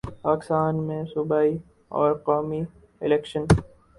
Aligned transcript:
پاکستان 0.21 0.75
میں 0.83 1.03
صوبائی 1.13 1.57
اور 1.91 2.13
قومی 2.25 2.61
الیکشن 3.01 3.43